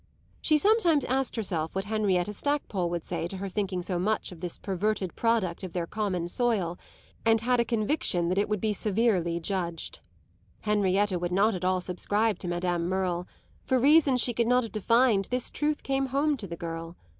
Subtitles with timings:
[0.41, 4.39] She sometimes asked herself what Henrietta Stackpole would say to her thinking so much of
[4.39, 6.79] this perverted product of their common soil,
[7.23, 9.99] and had a conviction that it would be severely judged.
[10.61, 13.27] Henrietta would not at all subscribe to Madame Merle;
[13.63, 16.95] for reasons she could not have defined this truth came home to the girl.